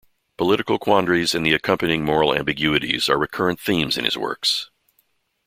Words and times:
Political 0.37 0.79
quandaries 0.79 1.35
and 1.35 1.45
the 1.45 1.53
accompanying 1.53 2.03
moral 2.03 2.33
ambiguities 2.33 3.07
are 3.07 3.19
recurrent 3.19 3.59
themes 3.59 3.99
in 3.99 4.03
his 4.05 4.17
works. 4.17 4.71